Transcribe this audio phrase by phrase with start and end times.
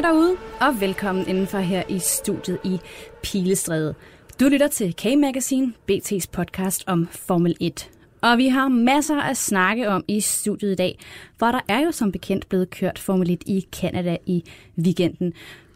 [0.00, 2.80] Hej derude, og velkommen indenfor her i studiet i
[3.22, 3.94] Pilestræde.
[4.40, 7.90] Du lytter til K-Magazine, BT's podcast om Formel 1.
[8.22, 10.98] Og vi har masser at snakke om i studiet i dag,
[11.38, 14.44] for der er jo som bekendt blevet kørt Formel 1 i Canada i
[14.78, 15.32] weekenden.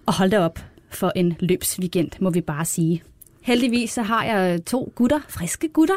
[0.07, 0.59] Og hold da op
[0.91, 3.03] for en løbsweekend, må vi bare sige.
[3.45, 5.95] Heldigvis så har jeg to gutter, friske gutter,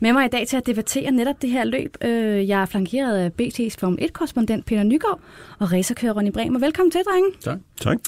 [0.00, 1.96] med mig i dag til at debattere netop det her løb.
[2.04, 5.20] Øh, jeg er flankeret af BT's Formel 1-korrespondent Peter Nygaard
[5.58, 6.58] og racerkører Ronny Bremer.
[6.58, 7.30] Velkommen til, drenge.
[7.40, 7.58] Tak.
[7.80, 7.98] tak.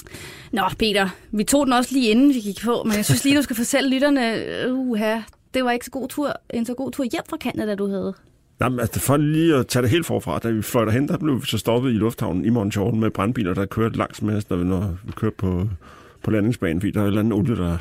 [0.51, 3.37] Nå, Peter, vi tog den også lige inden vi gik på, men jeg synes lige,
[3.37, 5.19] du skal fortælle lytterne, uha,
[5.53, 8.13] det var ikke så god tur, en så god tur hjem fra Canada, du havde.
[8.61, 11.41] Jamen, altså, for lige at tage det helt forfra, da vi fløj derhen, der blev
[11.41, 14.95] vi så stoppet i lufthavnen i Montreal med brandbiler, der kørte langs med os, når
[15.05, 15.67] vi kørte på,
[16.23, 17.77] på landingsbanen, fordi der er et eller andet olie, der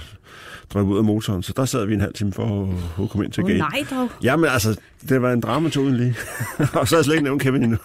[0.74, 1.42] drev ud af motoren.
[1.42, 3.58] Så der sad vi en halv time for at, at komme ind til oh, gate.
[3.58, 4.08] nej dog.
[4.22, 6.14] Jamen altså, det var en dramatur lige.
[6.58, 7.78] og så har jeg slet ikke nævnt Kevin endnu.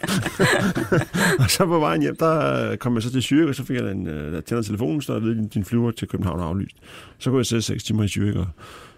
[1.39, 3.91] og så på vejen hjem, der kom jeg så til Zürich, og så fik jeg
[3.91, 6.75] en, uh, tænder telefonen, så jeg ved, din, din flyver til København er aflyst.
[7.17, 8.47] Så kunne jeg sætte seks timer i Zürich og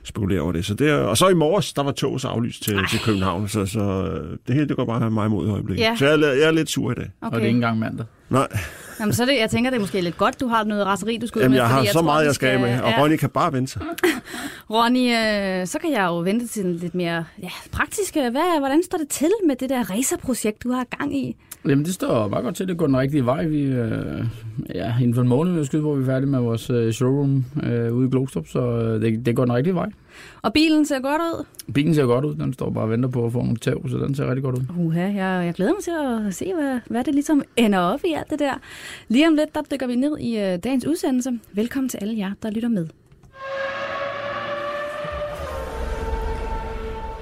[0.03, 0.65] spekulere over det.
[0.65, 3.65] Så det og så i morges, der var toget så aflyst til, til København, så,
[3.65, 5.83] så øh, det hele det går bare mig imod i øjeblikket.
[5.83, 5.95] Ja.
[5.95, 7.09] Så jeg er, jeg er lidt sur i dag.
[7.21, 7.35] Okay.
[7.35, 8.05] Og det er ikke engang mandag.
[8.29, 8.47] Nej.
[8.99, 11.27] Jamen, så det, jeg tænker, det er måske lidt godt, du har noget raseri, du
[11.27, 11.59] skal Jamen, med.
[11.59, 13.01] jeg har fordi så tror, meget, jeg skal af med, og ja.
[13.01, 13.81] Ronny kan bare vente sig.
[14.69, 15.15] Ronny,
[15.61, 18.13] øh, så kan jeg jo vente til lidt mere ja, praktisk.
[18.13, 21.35] Hvad, hvordan står det til med det der racerprojekt, du har gang i?
[21.69, 22.67] Jamen, det står meget godt til.
[22.67, 23.45] Det går den rigtige vej.
[23.45, 24.25] Vi, øh,
[24.75, 26.69] ja, inden for en måned vil jeg skyde på, at vi er færdige med vores
[26.69, 29.89] øh, showroom øh, ude i Glostrup, så øh, det, det går den rigtige vej.
[30.41, 31.45] Og bilen ser godt ud?
[31.73, 32.35] Bilen ser godt ud.
[32.35, 34.55] Den står bare og venter på at få nogle tæv, så den ser rigtig godt
[34.55, 34.61] ud.
[34.79, 38.13] Uha, jeg, jeg glæder mig til at se, hvad, hvad det ligesom ender op i
[38.13, 38.53] alt det der.
[39.07, 41.39] Lige om lidt, der dykker vi ned i øh, dagens udsendelse.
[41.53, 42.87] Velkommen til alle jer, der lytter med.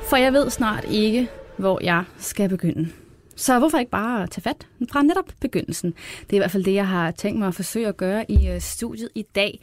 [0.09, 2.87] For jeg ved snart ikke, hvor jeg skal begynde.
[3.35, 5.93] Så hvorfor ikke bare tage fat fra netop begyndelsen?
[6.19, 8.47] Det er i hvert fald det, jeg har tænkt mig at forsøge at gøre i
[8.49, 9.59] øh, studiet i dag.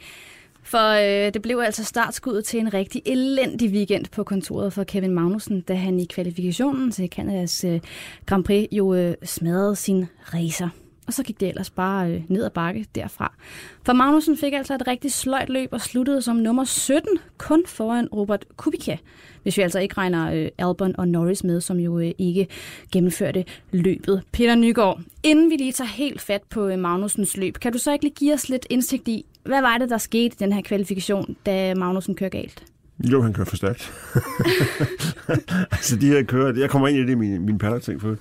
[0.63, 5.11] For øh, det blev altså startskuddet til en rigtig elendig weekend på kontoret for Kevin
[5.11, 7.79] Magnussen, da han i kvalifikationen til Kanadas øh,
[8.25, 10.69] Grand Prix jo øh, smadrede sin racer.
[11.07, 13.33] Og så gik det ellers bare øh, ned ad bakke derfra.
[13.85, 18.07] For Magnussen fik altså et rigtig sløjt løb og sluttede som nummer 17, kun foran
[18.07, 18.97] Robert Kubica.
[19.43, 22.47] Hvis vi altså ikke regner øh, Albon og Norris med, som jo øh, ikke
[22.91, 24.21] gennemførte løbet.
[24.31, 27.93] Peter Nygaard, inden vi lige tager helt fat på øh, Magnusens løb, kan du så
[27.93, 30.61] ikke lige give os lidt indsigt i, hvad var det, der skete i den her
[30.61, 32.63] kvalifikation, da Magnussen kørte galt?
[33.11, 33.93] Jo, han kører for stærkt.
[35.71, 36.59] altså, de her kører...
[36.59, 38.15] Jeg kommer ind i det i min, min paddock-ting for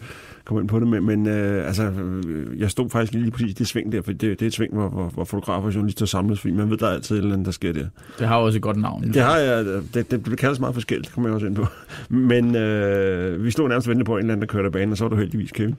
[0.45, 3.55] komme ind på det, men, men øh, altså, øh, jeg stod faktisk lige præcis i
[3.55, 6.07] det sving der, for det, det er et sving, hvor, hvor, hvor fotografer og journalister
[6.07, 7.87] samles, fordi man ved, der er altid et eller andet, der sker der.
[8.19, 9.03] Det har også et godt navn.
[9.03, 11.67] Det har jeg, det, det, det kaldes meget forskelligt, det kommer jeg også ind på.
[12.09, 14.91] Men øh, vi stod nærmest og ventede på en eller anden, der kørte af banen,
[14.93, 15.77] og så var det heldigvis Kevin.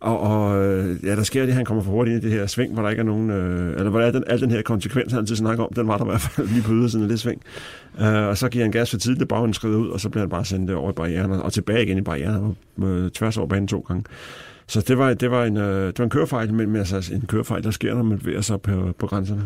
[0.00, 2.38] Og, og øh, ja, der sker det, at han kommer for hurtigt ind i det
[2.38, 4.62] her sving, hvor der ikke er nogen, øh, eller hvor er den, al den her
[4.62, 7.08] konsekvens, han altid snakker om, den var der i hvert fald lige på ydersiden af
[7.08, 7.42] det sving.
[8.00, 10.30] Øh, og så giver han gas for tidligt, det skrider ud, og så bliver han
[10.30, 13.46] bare sendt øh, over i barrieren, og tilbage igen i barrieren, og øh, tværs over
[13.46, 14.04] banen to gange.
[14.66, 17.26] Så det var, det var, en, øh, det var en kørefejl, men, men altså en
[17.26, 19.42] kørefejl, der sker, når man bevæger sig på, på grænserne.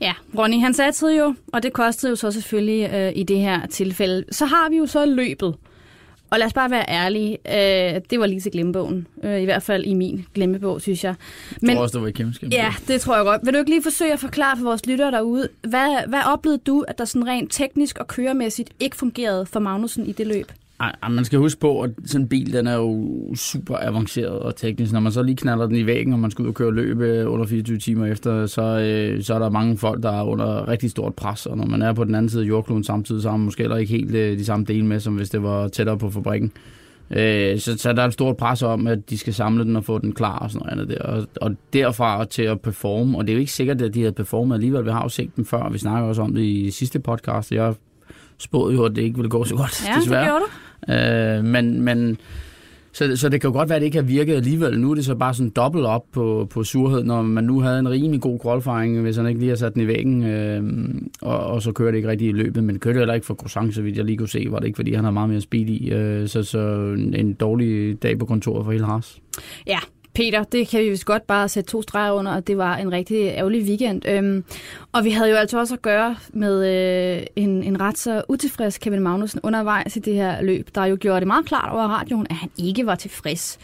[0.00, 3.66] Ja, Ronny, han satte jo, og det kostede jo så selvfølgelig øh, i det her
[3.66, 4.24] tilfælde.
[4.30, 5.54] Så har vi jo så løbet.
[6.34, 9.06] Og lad os bare være ærlige, øh, det var lige til glemmebogen.
[9.22, 11.14] Øh, I hvert fald i min glemmebog, synes jeg.
[11.60, 13.40] Men, jeg tror også, det var i Kims Ja, det tror jeg godt.
[13.44, 16.84] Vil du ikke lige forsøge at forklare for vores lyttere derude, hvad, hvad oplevede du,
[16.88, 20.52] at der sådan rent teknisk og køremæssigt ikke fungerede for Magnussen i det løb?
[20.80, 24.56] Ej, man skal huske på, at sådan en bil, den er jo super avanceret og
[24.56, 24.92] teknisk.
[24.92, 27.28] Når man så lige knaller den i væggen, og man skal ud og køre løb
[27.28, 30.90] under 24 timer efter, så, øh, så er der mange folk, der er under rigtig
[30.90, 31.46] stort pres.
[31.46, 33.62] Og når man er på den anden side af jordkloden samtidig, så har man måske
[33.62, 36.52] heller ikke helt øh, de samme dele med, som hvis det var tættere på fabrikken.
[37.10, 39.84] Øh, så, så der er et stort pres om, at de skal samle den og
[39.84, 41.04] få den klar og sådan noget andet der.
[41.04, 44.12] Og, og derfra til at performe, og det er jo ikke sikkert, at de havde
[44.12, 44.84] performet alligevel.
[44.84, 47.52] Vi har jo set dem før, vi snakker også om det i sidste podcast.
[47.52, 47.74] Jeg
[48.38, 50.20] spåede jo, at det ikke ville gå så godt, ja, desværre.
[50.20, 50.50] det gjorde du.
[50.92, 52.18] Øh, men, men
[52.94, 54.80] så, så det kan jo godt være, at det ikke har virket alligevel.
[54.80, 57.78] Nu er det så bare sådan dobbelt op på, på surhed, når man nu havde
[57.78, 60.62] en rimelig god qualifying, hvis han ikke lige har sat den i væggen, øh,
[61.22, 62.64] og, og så kører det ikke rigtig i løbet.
[62.64, 64.66] Men kører det heller ikke for croissant, så vidt jeg lige kunne se, var det
[64.66, 65.90] ikke, fordi han har meget mere speed i.
[65.90, 66.58] Øh, så, så
[67.14, 69.18] en dårlig dag på kontoret for hele Haas.
[69.66, 69.78] Ja,
[70.14, 72.92] Peter, det kan vi vist godt bare sætte to streger under, og det var en
[72.92, 74.08] rigtig ærgerlig weekend.
[74.08, 74.44] Øhm,
[74.92, 78.78] og vi havde jo altså også at gøre med øh, en, en ret så utilfreds
[78.78, 82.26] Kevin Magnussen undervejs i det her løb, der jo gjorde det meget klart over radioen,
[82.30, 83.58] at han ikke var tilfreds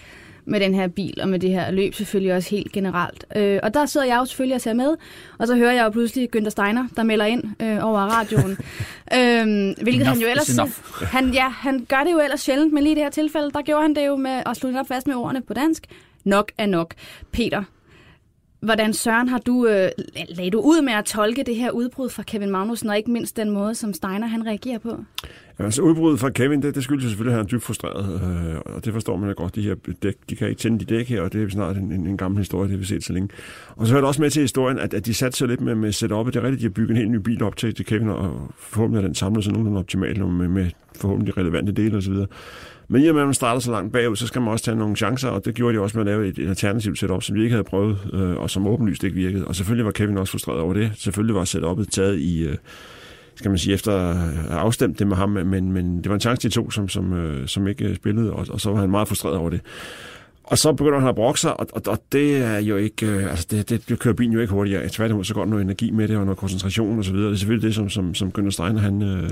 [0.44, 3.24] med den her bil og med det her løb selvfølgelig også helt generelt.
[3.36, 4.96] Øh, og der sidder jeg jo selvfølgelig og ser med,
[5.38, 8.50] og så hører jeg jo pludselig Günther Steiner, der melder ind øh, over radioen.
[9.18, 10.58] øh, hvilket enough han jo ellers...
[11.02, 13.62] Han, ja, han gør det jo ellers sjældent, men lige i det her tilfælde, der
[13.62, 15.86] gjorde han det jo med at det op fast med ordene på dansk
[16.24, 16.94] nok er nok.
[17.32, 17.62] Peter,
[18.60, 19.88] Hvordan, Søren, har du, øh,
[20.28, 23.36] lagde du ud med at tolke det her udbrud fra Kevin Magnussen, og ikke mindst
[23.36, 25.04] den måde, som Steiner han reagerer på?
[25.58, 28.74] Ja, altså udbruddet fra Kevin, det, det skyldes selvfølgelig, at han er dybt frustreret, øh,
[28.74, 29.54] og det forstår man jo godt.
[29.54, 31.92] De her dæk, de kan ikke tænde de dæk her, og det er snart en,
[31.92, 33.28] en, en gammel historie, det har vi set så længe.
[33.68, 35.74] Og så hører det også med til historien, at, at de satte sig lidt med,
[35.74, 36.26] med setup'et.
[36.26, 38.50] Det er rigtigt, de har bygget en helt ny bil op til, til Kevin, og
[38.58, 42.14] forhåbentlig er den samlet sig nogenlunde optimalt med, med forhåbentlig relevante dele osv.
[42.92, 44.76] Men i og med, at man starter så langt bagud, så skal man også tage
[44.76, 47.36] nogle chancer, og det gjorde de også med at lave et, et alternativt setup, som
[47.36, 49.46] vi ikke havde prøvet, øh, og som åbenlyst ikke virkede.
[49.46, 50.92] Og selvfølgelig var Kevin også frustreret over det.
[50.96, 52.42] Selvfølgelig var setupet taget i...
[52.42, 52.56] Øh,
[53.34, 56.20] skal man sige, efter at have afstemt det med ham, men, men det var en
[56.20, 58.90] chance til to, som, som, øh, som ikke øh, spillede, og, og så var han
[58.90, 59.60] meget frustreret over det.
[60.50, 63.30] Og så begynder han at brokke sig, og, og, og det er jo ikke, øh,
[63.30, 64.88] altså det, det, det kører bilen jo ikke hurtigere.
[64.88, 67.28] Tværtimod, så går der noget energi med det, og noget koncentration og så videre.
[67.28, 69.30] Det er selvfølgelig det, som, som, som Günther Steiner, han, øh,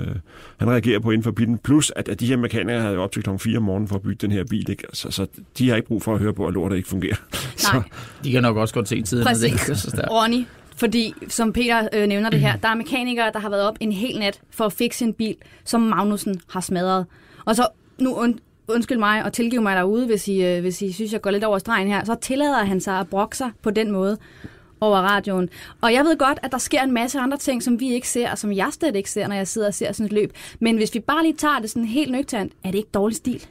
[0.56, 1.58] han reagerer på inden for bilen.
[1.58, 3.30] Plus, at, at de her mekanikere havde jo op til kl.
[3.38, 4.84] 4 om morgenen for at bygge den her bil, ikke?
[4.92, 5.26] Så, så
[5.58, 7.16] de har ikke brug for at høre på, at lortet ikke fungerer.
[7.32, 7.48] Nej.
[7.56, 7.82] Så,
[8.24, 9.24] De kan nok også godt se tiden.
[9.24, 9.94] Præcis.
[10.10, 10.44] Ronny,
[10.76, 13.92] fordi som Peter øh, nævner det her, der er mekanikere, der har været op en
[13.92, 15.34] hel nat for at fikse en bil,
[15.64, 17.06] som Magnussen har smadret.
[17.44, 17.66] Og så
[17.98, 18.34] nu und,
[18.68, 21.44] undskyld mig og tilgiv mig derude, hvis I, øh, hvis I synes, jeg går lidt
[21.44, 24.18] over stregen her, så tillader han sig at brokke sig på den måde
[24.80, 25.48] over radioen.
[25.80, 28.30] Og jeg ved godt, at der sker en masse andre ting, som vi ikke ser,
[28.30, 30.32] og som jeg slet ikke ser, når jeg sidder og ser sådan et løb.
[30.60, 33.46] Men hvis vi bare lige tager det sådan helt nøgternt, er det ikke dårlig stil?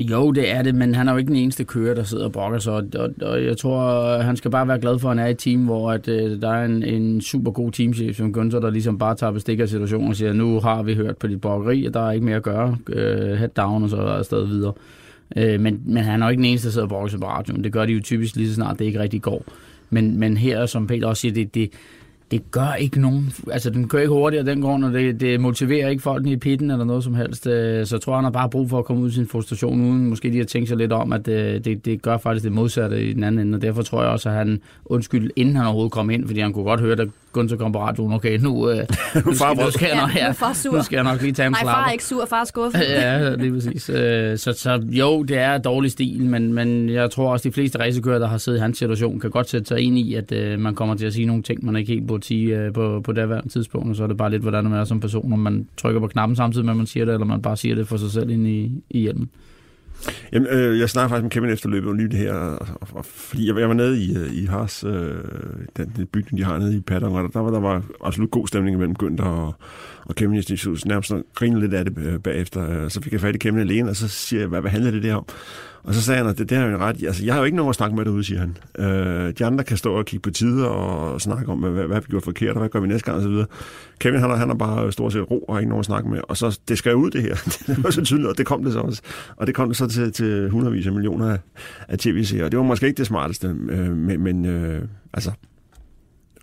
[0.00, 2.32] Jo, det er det, men han er jo ikke den eneste kører, der sidder og
[2.32, 2.72] brokker sig.
[2.72, 5.28] Og, og, og jeg tror, øh, han skal bare være glad for, at han er
[5.28, 8.60] i et team, hvor at, øh, der er en, en super god teamchef som Gunther,
[8.60, 11.40] der ligesom bare tager bestik af situationen og siger, nu har vi hørt på dit
[11.40, 12.76] brokkeri, og der er ikke mere at gøre.
[12.88, 14.72] Øh, head down, og så er stadig videre.
[15.36, 17.26] Øh, men, men han er jo ikke den eneste, der sidder og brokker sig på
[17.26, 17.64] radioen.
[17.64, 19.44] Det gør de jo typisk lige så snart, det ikke rigtig går.
[19.90, 21.70] Men, men her, som Peter også siger, det, det,
[22.32, 23.32] det gør ikke nogen...
[23.50, 26.70] Altså, den kører ikke hurtigere den grund, og det, det motiverer ikke folk i pitten
[26.70, 27.46] eller noget som helst.
[27.46, 29.80] Øh, så jeg tror, han har bare brug for at komme ud af sin frustration,
[29.80, 32.52] uden måske lige at tænke sig lidt om, at øh, det, det gør faktisk det
[32.52, 33.56] modsatte i den anden ende.
[33.56, 36.52] Og derfor tror jeg også, at han undskyld, inden han overhovedet kom ind, fordi han
[36.52, 38.76] kunne godt høre, at Gunther kom på radioen, okay, nu, øh,
[39.26, 40.28] nu, skal, nu, skal jeg nok, Ja,
[40.70, 41.86] nu nu skal jeg nok lige tage en Nej, far slapper.
[41.88, 42.80] er ikke sur, far er skuffet.
[42.90, 43.90] Ja, lige præcis.
[43.90, 47.78] Øh, Så, så jo, det er dårlig stil, men, men jeg tror også, de fleste
[47.80, 50.58] racekører, der har siddet i hans situation, kan godt sætte sig ind i, at øh,
[50.60, 53.12] man kommer til at sige nogle ting, man ikke helt burde sige øh, på, på
[53.12, 55.38] det her tidspunkt, og så er det bare lidt, hvordan man er som person, om
[55.38, 57.88] man trykker på knappen samtidig med, at man siger det, eller man bare siger det
[57.88, 59.30] for sig selv ind i, i hjelmen.
[60.32, 62.88] Jamen, øh, jeg snakker faktisk med Kevin efter løbet og lige det her, og, og,
[62.92, 65.14] og, fordi jeg, jeg var nede i, øh, i Haas, øh,
[65.76, 68.48] den, den bygning, de har nede i Paddock, og der var, der var absolut god
[68.48, 69.54] stemning mellem Günther og,
[70.04, 70.34] og Kevin.
[70.34, 72.84] Jeg synes nærmest grinede lidt af det øh, bagefter.
[72.84, 74.90] Øh, Så fik jeg fat i Kevin alene, og så siger jeg, hvad, hvad handler
[74.90, 75.24] det der om?
[75.84, 77.06] Og så sagde han, at det, det har jo ret i.
[77.06, 78.56] Altså, jeg har jo ikke nogen at snakke med derude, siger han.
[78.78, 82.06] Øh, de andre kan stå og kigge på tider og snakke om, hvad, hvad, vi
[82.10, 83.46] gjort forkert, og hvad gør vi næste gang, og så videre.
[84.00, 86.08] Kevin, han, har- han har bare stort set ro og har ikke nogen at snakke
[86.10, 86.20] med.
[86.28, 87.34] Og så, det skal ud, det her.
[87.66, 89.02] det var så tydeligt, og det kom det så også.
[89.36, 91.38] Og det kom det så til, til hundredvis af millioner af,
[91.88, 92.48] af tv-seere.
[92.48, 94.82] Det var måske ikke det smarteste, øh, men, men øh,
[95.12, 95.30] altså,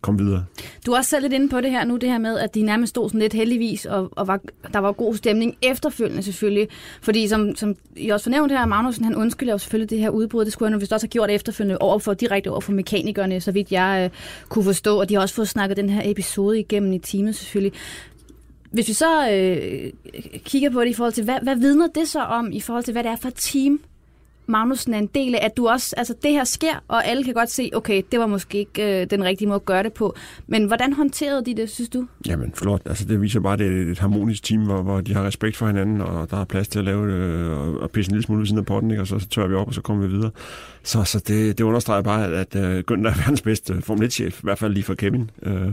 [0.02, 0.46] kom videre.
[0.86, 2.62] Du er også selv lidt inde på det her nu, det her med, at de
[2.62, 4.40] nærmest stod sådan lidt heldigvis, og, og var,
[4.74, 6.68] der var god stemning efterfølgende selvfølgelig.
[7.02, 10.46] Fordi som, som I også fornævnte her, Magnussen, han undskylder jo selvfølgelig det her udbrud.
[10.46, 13.42] Det skulle han jo vist også have gjort efterfølgende over for, direkte over for mekanikerne,
[13.42, 14.20] så vidt jeg øh,
[14.50, 15.00] kunne forstå.
[15.00, 17.80] Og de har også fået snakket den her episode igennem i teamet selvfølgelig.
[18.72, 19.92] Hvis vi så øh,
[20.44, 22.92] kigger på det i forhold til, hvad, hvad vidner det så om i forhold til,
[22.92, 23.80] hvad det er for et team,
[24.50, 27.34] Magnussen er en del af, at du også, altså det her sker, og alle kan
[27.34, 30.16] godt se, okay, det var måske ikke øh, den rigtige måde at gøre det på.
[30.48, 32.08] Men hvordan håndterede de det, synes du?
[32.28, 32.82] Jamen, flot.
[32.86, 35.58] Altså, det viser bare, at det er et harmonisk team, hvor, hvor de har respekt
[35.58, 38.26] for hinanden, og der er plads til at lave det, øh, og pisse en lille
[38.26, 39.04] smule ved siden af potten, ikke?
[39.04, 40.32] og så, så tør vi op, og så kommer vi videre.
[40.84, 44.40] Så, så det, det understreger bare, at, at uh, Günther er verdens bedste Formel 1-chef,
[44.40, 45.32] i hvert fald lige for Kevin.
[45.42, 45.72] Uh,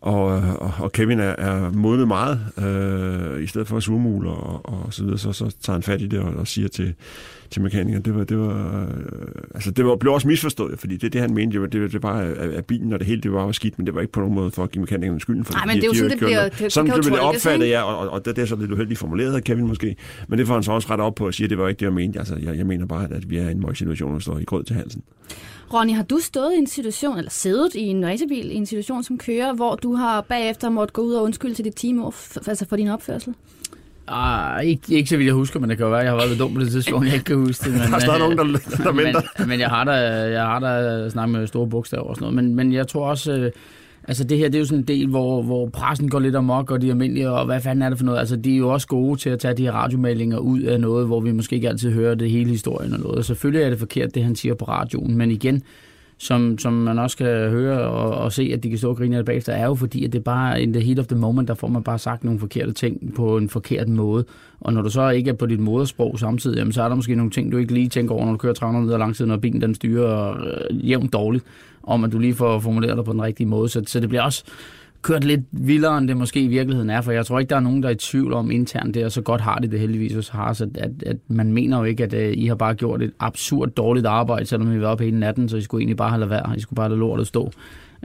[0.00, 4.60] og, og, og Kevin er, er modnet meget, øh, i stedet for at surmule og,
[4.84, 6.94] og så videre, så, så tager han fat i det og, og siger til,
[7.50, 8.86] til mekanikeren, det var, det var, øh,
[9.54, 11.88] altså det var, blev også misforstået, fordi det det, han mente, det var, det var,
[11.88, 14.00] det var at, at bilen og det hele, det var jo skidt, men det var
[14.00, 15.66] ikke på nogen måde for at give mekanikeren skylden for Nej, det.
[15.66, 16.52] men De- det er jo de har sådan, det bliver- noget.
[16.52, 18.72] det- det Sådan jo det tolkes, opfattet, ja, og, og det, det er så lidt
[18.72, 19.96] uheldigt formuleret af Kevin måske,
[20.28, 21.78] men det får han så også ret op på at sige, at det var ikke
[21.78, 22.18] det, jeg mente.
[22.18, 24.64] Altså, jeg, jeg mener bare, at vi er i en situation, og står i grød
[24.64, 25.02] til halsen.
[25.74, 29.04] Ronny, har du stået i en situation, eller siddet i en racerbil i en situation
[29.04, 32.04] som kører, hvor du har bagefter måtte gå ud og undskylde til dit team
[32.46, 33.34] altså for din opførsel?
[34.08, 36.16] Ah, ikke, ikke så vidt jeg husker, men det kan jo være, at jeg har
[36.16, 37.72] været lidt dum på det tidspunkt, jeg ikke kan huske det.
[37.80, 39.22] Men, Der er stadig øh, nogen, der, der venter.
[39.38, 39.92] men, men jeg har da,
[40.30, 42.44] jeg har da snakket med store bogstaver og sådan noget.
[42.44, 43.52] Men, men jeg tror også, øh,
[44.08, 46.70] altså det her, det er jo sådan en del, hvor, hvor pressen går lidt amok,
[46.70, 48.18] og de almindelige, og hvad fanden er det for noget?
[48.18, 51.06] Altså de er jo også gode til at tage de her radiomeldinger ud af noget,
[51.06, 53.18] hvor vi måske ikke altid hører det hele historien og noget.
[53.18, 55.62] Og selvfølgelig er det forkert, det han siger på radioen, men igen,
[56.20, 59.18] som, som man også kan høre og, og se, at de kan stå og grine
[59.18, 61.48] af bagefter, er jo fordi, at det er bare in the heat of the moment,
[61.48, 64.24] der får man bare sagt nogle forkerte ting på en forkert måde.
[64.60, 67.14] Og når du så ikke er på dit modersprog samtidig, jamen, så er der måske
[67.14, 69.36] nogle ting, du ikke lige tænker over, når du kører 300 meter lang tid, når
[69.36, 71.44] bilen den styrer øh, jævnt dårligt,
[71.82, 73.68] om at du lige får formuleret dig på den rigtige måde.
[73.68, 74.44] Så, så det bliver også
[75.02, 77.60] kørt lidt vildere, end det måske i virkeligheden er, for jeg tror ikke, der er
[77.60, 80.14] nogen, der er i tvivl om internt det, og så godt har det det heldigvis
[80.14, 83.02] hos Haas, at, at, at man mener jo ikke, at uh, I har bare gjort
[83.02, 86.10] et absurd dårligt arbejde, selvom I var oppe hele natten, så I skulle egentlig bare
[86.10, 87.52] have lade være, I skulle bare lade lortet stå.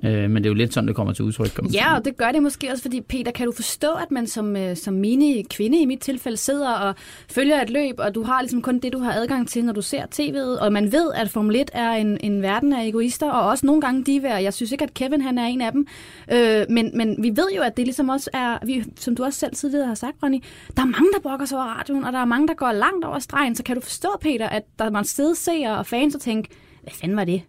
[0.03, 1.61] Øh, men det er jo lidt sådan, det kommer til udtryk.
[1.61, 4.27] Man Ja, og det gør det måske også, fordi Peter, kan du forstå, at man
[4.27, 6.95] som, øh, som mini kvinde i mit tilfælde sidder og
[7.29, 9.81] følger et løb, og du har ligesom kun det, du har adgang til, når du
[9.81, 13.49] ser tv'et, og man ved, at Formel 1 er en, en verden af egoister, og
[13.49, 14.37] også nogle gange divær.
[14.37, 15.87] Jeg synes ikke, at Kevin han er en af dem,
[16.31, 19.39] øh, men, men vi ved jo, at det ligesom også er, vi, som du også
[19.39, 20.43] selv tidligere har sagt, Ronny,
[20.77, 23.05] der er mange, der brokker sig over radioen, og der er mange, der går langt
[23.05, 26.21] over stregen, så kan du forstå, Peter, at der man sidder ser og fans og
[26.21, 26.51] tænker,
[26.83, 27.41] hvad fanden var det?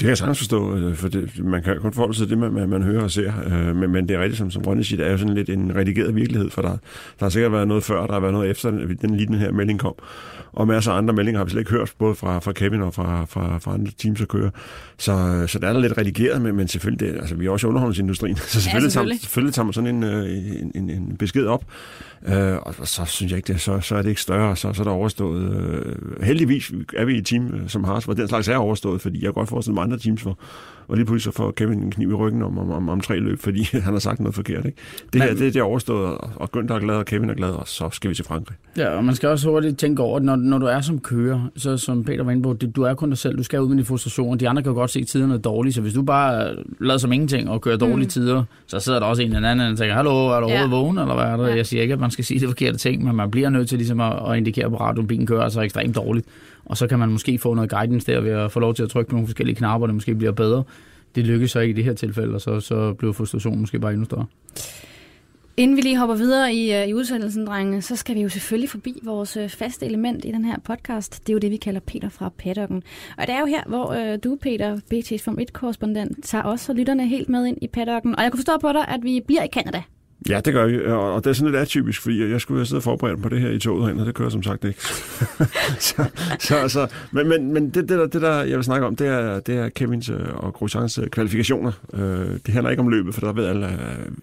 [0.00, 2.38] Det kan jeg sagtens forstå, øh, for det, man kan kun forholde sig til det,
[2.38, 3.32] man, man, man hører og ser.
[3.46, 5.50] Øh, Men, men det er rigtigt, som, som Ronny siger, det er jo sådan lidt
[5.50, 8.50] en redigeret virkelighed, for der, der har sikkert været noget før, der har været noget
[8.50, 9.94] efter, den lige den her melding kom.
[10.52, 12.94] Og masser af andre meldinger har vi slet ikke hørt, både fra, fra Kevin og
[12.94, 14.50] fra, fra, fra andre teams, der kører.
[14.98, 17.66] Så, så der er der lidt redigeret, men, men selvfølgelig, det, altså, vi er også
[17.66, 19.20] i underholdningsindustrien, så selvfølgelig, selvfølgelig.
[19.20, 20.30] Tager, selvfølgelig tager man sådan en, øh,
[20.62, 21.64] en, en, en besked op,
[22.28, 24.82] øh, og så synes jeg ikke, det, så, så er det ikke større, så, så
[24.82, 25.56] er der overstået.
[25.56, 29.24] Øh, heldigvis er vi i et team som Haas, hvor den slags er overstået, fordi
[29.24, 30.38] jeg godt forestille mig andre teams, hvor,
[30.88, 33.18] og lige pludselig så får Kevin en kniv i ryggen om, om, om, om tre
[33.18, 34.64] løb, fordi han har sagt noget forkert.
[34.66, 34.78] Ikke?
[35.12, 37.34] Det her, Men- det, det er overstået, og, og Günther er glad, og Kevin er
[37.34, 38.56] glad, og så skal vi til Frankrig.
[38.76, 41.50] Ja, og man skal også hurtigt tænke over, at når, når du er som kører,
[41.56, 43.68] så som Peter var inde på, det, du er kun dig selv, du skal ud
[43.68, 44.36] med dine frustrationer.
[44.36, 46.98] De andre kan jo godt se, at tiderne er dårlige, så hvis du bare lader
[46.98, 48.08] som ingenting og kører dårlige Mm.
[48.10, 50.66] tider, så sidder der også en eller anden, der tænker, hallo, er du Ja.
[50.66, 51.48] vågen, eller hvad er det?
[51.48, 51.56] Ja.
[51.56, 53.78] Jeg siger ikke, at man skal sige det forkerte ting, men man bliver nødt til
[53.78, 56.26] ligesom at, at indikere på radioen, at bilen kører altså ekstremt dårligt.
[56.70, 58.88] Og så kan man måske få noget guidance der ved at få lov til at
[58.88, 60.64] trykke på nogle forskellige knapper, det måske bliver bedre.
[61.14, 63.92] Det lykkes så ikke i det her tilfælde, og så, så blev frustrationen måske bare
[63.92, 64.26] endnu større.
[65.56, 68.70] Inden vi lige hopper videre i, øh, i udsendelsen, drenge, så skal vi jo selvfølgelig
[68.70, 71.26] forbi vores øh, faste element i den her podcast.
[71.26, 72.82] Det er jo det, vi kalder Peter fra paddocken.
[73.18, 76.74] Og det er jo her, hvor øh, du, Peter, BT's Form 1-korrespondent, tager os og
[76.74, 78.16] lytterne helt med ind i paddocken.
[78.16, 79.82] Og jeg kunne forstå på dig, at vi bliver i Canada.
[80.28, 82.66] Ja, det gør vi, øh, og det er sådan lidt atypisk, fordi jeg skulle have
[82.66, 84.82] siddet og forberedt på det her i toget hen, og det kører som sagt ikke.
[85.88, 86.04] så,
[86.38, 89.06] så, så, men men, men det, det, der, det, der jeg vil snakke om, det
[89.06, 91.72] er, det er Kevins øh, og Grosjeans øh, kvalifikationer.
[92.46, 93.66] Det handler ikke om løbet, for der ved alle,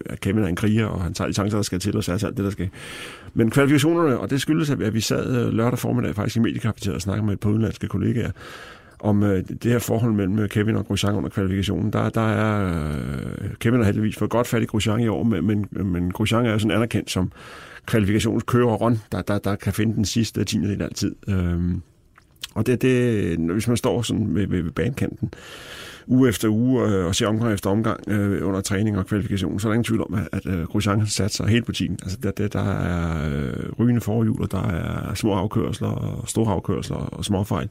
[0.06, 2.12] at- Kevin er en kriger, og han tager de chancer, der skal til, og så
[2.12, 2.68] alt det, der skal.
[3.34, 7.26] Men kvalifikationerne, og det skyldes, at vi sad lørdag formiddag faktisk i mediekapiteret og snakkede
[7.26, 8.30] med et par udenlandske kollegaer,
[9.00, 11.92] om øh, det her forhold mellem øh, Kevin og Grosjean under kvalifikationen.
[11.92, 15.46] Der, der er øh, Kevin har heldigvis fået godt fat i Grosjean i år, men,
[15.46, 17.32] men, men Grosjean er jo sådan anerkendt som
[17.86, 21.14] kvalifikationskører Ron, der, der, der kan finde den sidste tiende del altid.
[21.28, 21.82] Øhm,
[22.54, 25.30] og det, det, hvis man står sådan ved, ved, ved banekanten
[26.08, 29.68] uge efter uge øh, og ser omgang efter omgang øh, under træning og kvalifikation, så
[29.68, 31.98] er der ingen tvivl om, at, øh, Grosjean har sat sig helt på timen.
[32.02, 36.52] Altså, der, der, der er øh, rygende forhjul, og der er små afkørsler og store
[36.52, 37.68] afkørsler og småfejl.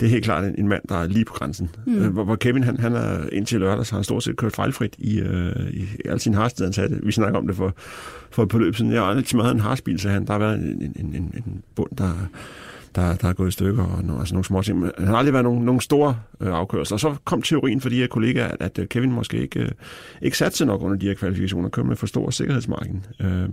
[0.00, 1.70] Det er helt klart en, en mand, der er lige på grænsen.
[1.86, 1.92] Mm.
[1.92, 2.02] Mm.
[2.02, 4.94] Øh, hvor, hvor Kevin, han, han er indtil lørdags, har han stort set kørt fejlfrit
[4.98, 7.06] i, øh, i al sin hastighed, han sagde det.
[7.06, 7.74] Vi snakker om det for,
[8.30, 8.92] for et par løb siden.
[8.92, 10.26] Jeg har aldrig smadret en harsbil, så han.
[10.26, 12.28] Der har været en, en, en, en bund, der,
[12.98, 14.78] der, der er gået i stykker, og no, altså nogle små ting.
[14.80, 16.94] Men der har aldrig været nogle, nogle store øh, afkørsler.
[16.94, 19.70] Og så kom teorien for de her kollegaer, at, at øh, Kevin måske ikke, øh,
[20.22, 23.06] ikke satte sig nok under de her kvalifikationer, kom med for stor sikkerhedsmarken.
[23.20, 23.48] Øh,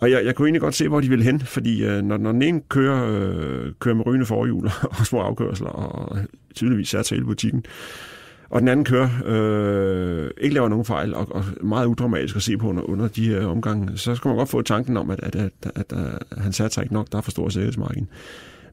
[0.00, 2.32] og jeg, jeg kunne egentlig godt se, hvor de ville hen, fordi øh, når, når
[2.32, 6.18] den ene kører, øh, kører med rygende forhjul og små afkørsler, og
[6.54, 7.64] tydeligvis sat hele butikken,
[8.50, 12.56] og den anden kører, øh, ikke laver nogen fejl, og, og meget udramatisk at se
[12.56, 15.36] på under, under de her omgange, så skal man godt få tanken om, at, at,
[15.36, 15.92] at, at,
[16.30, 18.08] at han satte sig ikke nok, der er for stor sikkerhedsmargin.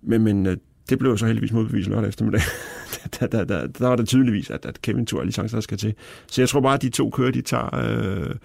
[0.01, 0.57] Men, men øh,
[0.89, 2.41] det blev så heldigvis modbevist lørdag eftermiddag.
[3.19, 5.77] der, der, der, der var det tydeligvis, at, at Kevin tog alle chancer, der skal
[5.77, 5.93] til.
[6.27, 8.35] Så jeg tror bare, at de to kører, de tager øh,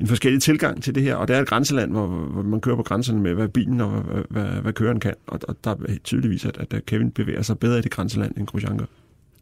[0.00, 1.14] en forskellig tilgang til det her.
[1.14, 3.90] Og det er et grænseland, hvor, hvor man kører på grænserne med, hvad bilen og
[3.90, 5.14] hvad, hvad, hvad køren kan.
[5.26, 8.46] Og, og der er tydeligvis, at, at Kevin bevæger sig bedre i det grænseland, end
[8.46, 8.86] Grosjean gør.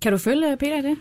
[0.03, 0.97] Kan du følge øh, Peter i det?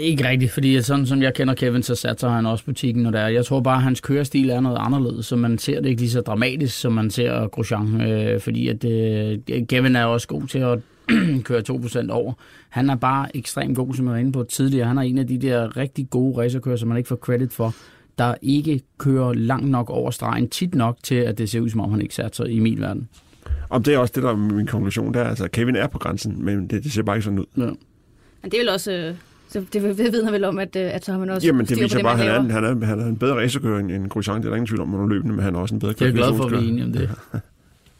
[0.00, 3.20] Ikke rigtigt, fordi sådan som jeg kender Kevin, så satser han også butikken, når det
[3.20, 3.28] er.
[3.28, 6.10] Jeg tror bare, at hans kørestil er noget anderledes, så man ser det ikke lige
[6.10, 8.00] så dramatisk, som man ser Grosjean.
[8.00, 10.78] Øh, fordi at, øh, Kevin er også god til at
[11.44, 12.32] køre 2% over.
[12.68, 14.86] Han er bare ekstremt god, som jeg var inde på tidligere.
[14.86, 17.74] Han er en af de der rigtig gode racerkører, som man ikke får credit for,
[18.18, 21.80] der ikke kører langt nok over stregen, tit nok til, at det ser ud, som
[21.80, 23.08] om han ikke satser i min verden.
[23.68, 25.14] Og det er også det, der er min konklusion.
[25.14, 27.46] Det er, altså, Kevin er på grænsen, men det, det ser bare ikke sådan ud.
[27.56, 27.62] Ja.
[27.62, 29.14] Men det er vel også...
[29.46, 31.78] Øh, så det, vidner vel om, at, øh, at så har man også Jamen, det
[31.78, 33.90] på viser det, bare, at han er, han, er, han er en bedre racerkører end,
[33.92, 34.38] end Grosjean.
[34.38, 36.08] Det er der ingen tvivl om under løbende, men han er også en bedre Jeg
[36.08, 37.10] er glad for, at vi er enige om det.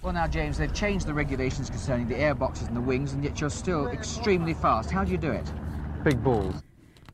[0.04, 3.42] Well, now, James, they've changed the regulations concerning the airboxes and the wings, and yet
[3.42, 4.90] you're still extremely fast.
[4.90, 5.54] How do you do it?
[6.04, 6.56] big balls.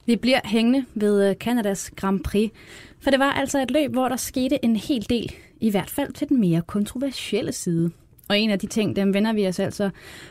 [0.07, 2.51] Vi bliver hængende ved Kanadas Grand Prix,
[3.01, 6.13] for det var altså et løb, hvor der skete en hel del, i hvert fald
[6.13, 7.91] til den mere kontroversielle side.
[8.29, 9.91] Og en af de ting, dem vender vi os altså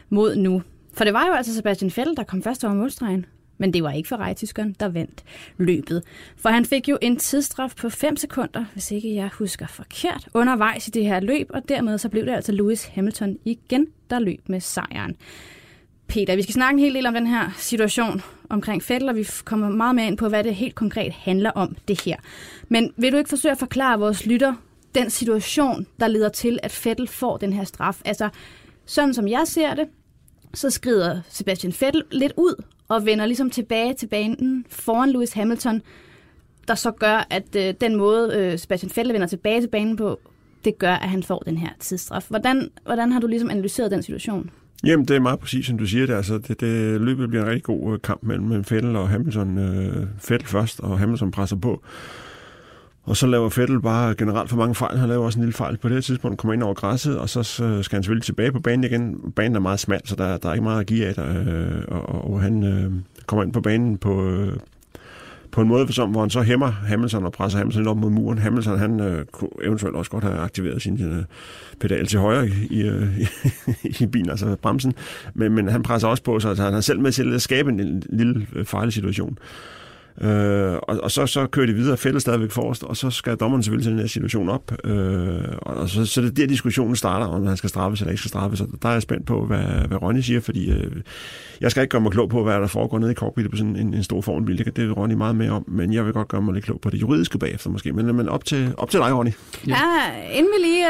[0.10, 0.62] mod nu.
[0.94, 3.26] For det var jo altså Sebastian Vettel, der kom først over målstregen.
[3.60, 5.24] Men det var ikke Ferrari-tyskeren, der vandt
[5.58, 6.04] løbet.
[6.38, 10.88] For han fik jo en tidsstraf på 5 sekunder, hvis ikke jeg husker forkert, undervejs
[10.88, 14.50] i det her løb, og dermed så blev det altså Lewis Hamilton igen, der løb
[14.50, 15.16] med sejren.
[16.08, 19.28] Peter, vi skal snakke en hel del om den her situation omkring Fettel, og vi
[19.46, 22.16] kommer meget mere ind på, hvad det helt konkret handler om det her.
[22.70, 24.54] Men vil du ikke forsøge at forklare vores lytter
[24.96, 28.02] den situation, der leder til, at Fettel får den her straf?
[28.06, 28.30] Altså,
[28.86, 29.88] sådan som jeg ser det,
[30.54, 35.82] så skrider Sebastian Vettel lidt ud og vender ligesom tilbage til banen foran Lewis Hamilton,
[36.68, 40.20] der så gør, at øh, den måde øh, Sebastian Vettel vender tilbage til banen på,
[40.66, 42.26] det gør, at han får den her tidsstraf.
[42.30, 44.50] Hvordan, hvordan har du ligesom analyseret den situation?
[44.84, 46.14] Jamen, det er meget præcis, som du siger det.
[46.14, 49.58] Altså, det, det løbet bliver en rigtig god øh, kamp mellem, mellem Vettel og Hamilton.
[49.58, 51.84] Øh, Vettel først, og Hamilton presser på.
[53.10, 54.98] Og så laver Vettel bare generelt for mange fejl.
[54.98, 57.30] Han laver også en lille fejl på det her tidspunkt, kommer ind over græsset, og
[57.30, 59.32] så skal han selvfølgelig tilbage på banen igen.
[59.36, 61.30] Banen er meget smal, så der, der er ikke meget at give af der.
[61.30, 62.92] Øh, og, og han øh,
[63.26, 64.54] kommer ind på banen på, øh,
[65.52, 68.38] på en måde, som, hvor han så hæmmer Hamilton og presser Hamilton op mod muren.
[68.38, 71.24] Hamilton, han øh, kunne eventuelt også godt have aktiveret sin øh,
[71.80, 73.26] pedal til højre i, øh, i,
[73.86, 74.94] øh, i bilen, altså bremsen.
[75.34, 77.78] Men, men han presser også på, så han har selv med til at skabe en,
[77.78, 79.38] lille, lille øh, farlig fejlsituation.
[79.38, 79.40] situation.
[80.22, 83.64] Øh, og, og så, så kører de videre, fælles stadigvæk forrest, og så skal dommeren
[83.64, 84.72] selvfølgelig til den her situation op.
[84.84, 88.20] Øh, og så, så det er der, diskussionen starter, om han skal straffes eller ikke
[88.20, 88.62] skal straffes.
[88.62, 90.92] Og der er jeg spændt på, hvad, hvad Ronny siger, fordi øh,
[91.62, 93.76] jeg skal ikke gøre mig klog på, hvad der foregår nede i cockpittet på sådan
[93.76, 94.58] en, en stor formbil.
[94.58, 96.90] Det det Ronny meget mere om, men jeg vil godt gøre mig lidt klog på
[96.90, 97.92] det juridiske bagefter måske.
[97.94, 99.32] Men, men op, til, op til dig, Ronny.
[99.68, 100.86] Ja, ja inden vi lige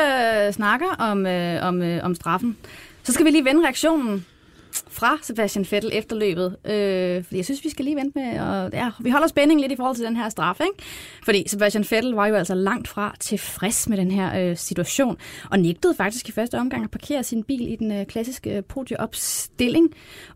[0.47, 2.57] øh, snakker om, øh, om, øh, om straffen,
[3.03, 4.25] så skal vi lige vende reaktionen
[4.71, 6.45] fra Sebastian Vettel efter løbet.
[6.65, 9.71] Øh, fordi jeg synes, vi skal lige vente med, og ja, vi holder spænding lidt
[9.71, 10.89] i forhold til den her straf, ikke?
[11.25, 15.17] Fordi Sebastian Vettel var jo altså langt fra tilfreds med den her øh, situation,
[15.51, 18.63] og nægtede faktisk i første omgang at parkere sin bil i den øh, klassiske øh,
[18.63, 19.89] podieopstilling.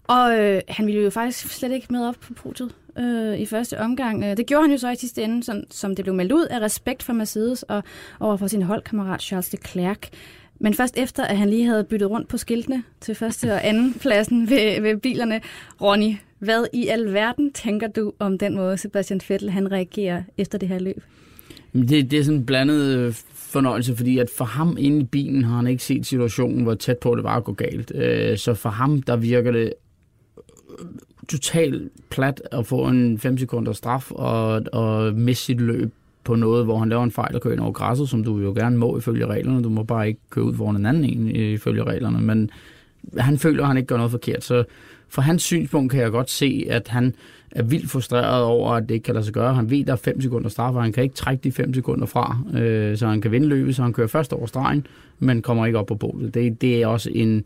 [0.04, 3.80] Og øh, han ville jo faktisk slet ikke med op på podiet øh, i første
[3.80, 4.24] omgang.
[4.24, 6.46] Øh, det gjorde han jo så i sidste ende, sådan, som det blev meldt ud
[6.46, 7.84] af respekt for Mercedes og
[8.20, 10.10] overfor sin holdkammerat Charles Leclerc.
[10.60, 13.94] Men først efter, at han lige havde byttet rundt på skiltene til første og anden
[14.02, 15.42] pladsen ved, ved bilerne.
[15.82, 20.70] Ronny, hvad i alverden tænker du om den måde, Sebastian Vettel han reagerer efter det
[20.70, 21.04] her løb?
[21.74, 25.44] Det, det er sådan en blandet øh, fornøjelse, fordi at for ham inde i bilen
[25.44, 27.92] har han ikke set situationen, hvor tæt på det var at gå galt.
[27.96, 29.74] Øh, så for ham, der virker det
[30.80, 30.86] øh,
[31.30, 36.66] totalt plat at få en 5 sekunder straf og, og miste sit løb på noget,
[36.66, 38.98] hvor han laver en fejl og kører ind over græsset, som du jo gerne må
[38.98, 39.64] ifølge reglerne.
[39.64, 42.22] Du må bare ikke køre ud foran en anden en øh, ifølge reglerne.
[42.22, 42.50] Men
[43.18, 44.44] han føler, at han ikke gør noget forkert.
[44.44, 44.64] Så
[45.10, 47.16] fra hans synspunkt kan jeg godt se, at han
[47.52, 49.54] er vildt frustreret over, at det ikke kan lade sig gøre.
[49.54, 51.74] Han ved, at der er 5 sekunder straf, og han kan ikke trække de 5
[51.74, 54.88] sekunder fra, øh, så han kan vinde løbet, så han kører først over stregen,
[55.20, 56.34] men kommer ikke op på bålet.
[56.34, 57.46] Det, det er også en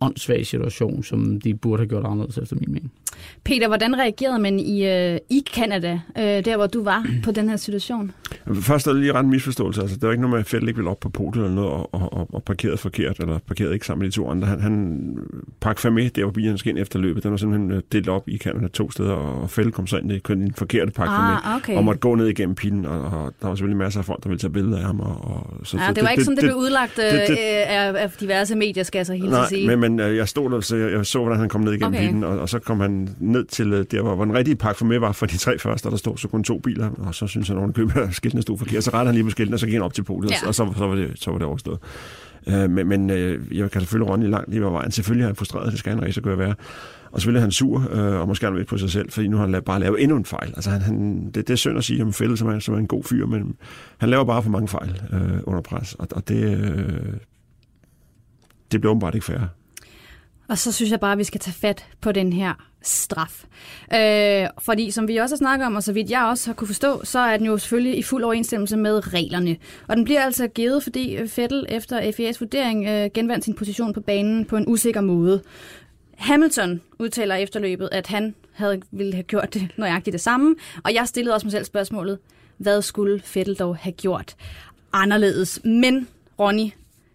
[0.00, 2.92] åndssvag situation, som de burde have gjort anderledes efter min mening.
[3.44, 7.48] Peter, hvordan reagerede man i, øh, i Canada, øh, der hvor du var på den
[7.48, 8.12] her situation?
[8.54, 9.80] Først er det lige ret misforståelse.
[9.80, 11.70] Altså, det var ikke noget med, at Fettel ikke ville op på podiet eller noget
[11.70, 14.46] og, og, og, og parkeret forkert, eller parkeret ikke sammen med de to andre.
[14.46, 15.16] Han, han
[15.60, 17.22] pakkede med der, hvor bilen ind efter løbet.
[17.22, 20.12] Den var simpelthen øh, delt op i Canada to steder, og Fettel kom så ind
[20.12, 21.76] i den forkerte pakke ah, okay.
[21.76, 24.28] og måtte gå ned igennem pinden, og, og, der var selvfølgelig masser af folk, der
[24.28, 25.00] ville tage billeder af ham.
[25.00, 26.96] Og, og, så, ja, så det, det var ikke det, sådan, det, det blev udlagt
[26.96, 29.76] det, det, af, af diverse medier, skal jeg så helt nej, sige.
[29.76, 32.06] Men, men jeg stod der, så jeg, jeg så, hvordan han kom ned igennem okay.
[32.06, 34.78] pinden, og, og så kom han ned til øh, der, hvor, hvor den rigtige pakke
[34.78, 37.26] for med var for de tre første, der stod så kun to biler, og så
[37.26, 38.84] synes han, at køber skiltene stod forkert.
[38.84, 40.48] Så rettede han lige på skiltene, og så gik han op til podiet, ja.
[40.48, 41.78] og så, så, var det, så var det overstået.
[42.46, 44.90] Uh, men men uh, jeg kan selvfølgelig i langt lige vejen.
[44.90, 46.54] Selvfølgelig er han frustreret, det skal han rigtig gøre være.
[47.12, 49.36] Og selvfølgelig er han sur, uh, og måske er han på sig selv, fordi nu
[49.36, 50.52] har han bare lavet endnu en fejl.
[50.56, 52.78] Altså, han, han, det, det er synd at sige om Fælde, som er, som er
[52.78, 53.56] en god fyr, men
[53.98, 57.14] han laver bare for mange fejl uh, under pres, og, og det, uh,
[58.72, 59.38] det bliver åbenbart ikke fair.
[60.48, 63.44] Og så synes jeg bare, at vi skal tage fat på den her straf.
[63.94, 66.66] Øh, fordi som vi også har snakket om, og så vidt jeg også har kunne
[66.66, 69.56] forstå, så er den jo selvfølgelig i fuld overensstemmelse med reglerne.
[69.88, 74.00] Og den bliver altså givet, fordi Fettel efter FIA's vurdering øh, genvandt sin position på
[74.00, 75.42] banen på en usikker måde.
[76.16, 81.08] Hamilton udtaler efterløbet, at han havde ville have gjort det nøjagtigt det samme, og jeg
[81.08, 82.18] stillede også mig selv spørgsmålet,
[82.56, 84.36] hvad skulle Fettel dog have gjort
[84.92, 85.60] anderledes?
[85.64, 86.70] Men, Ronny,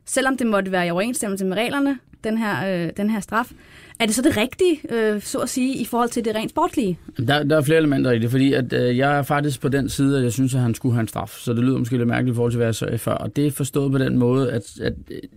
[0.05, 3.51] selvom det måtte være i overensstemmelse med reglerne, den her, øh, den her straf.
[3.99, 6.99] Er det så det rigtige, øh, så at sige, i forhold til det rent sportlige?
[7.27, 9.89] Der, der er flere elementer i det, fordi at, øh, jeg er faktisk på den
[9.89, 11.30] side, at jeg synes, at han skulle have en straf.
[11.30, 13.13] Så det lyder måske lidt mærkeligt i forhold til, hvad jeg sagde før.
[13.13, 14.93] Og det er forstået på den måde, at, at